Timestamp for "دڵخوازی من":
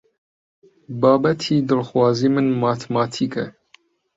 1.69-2.47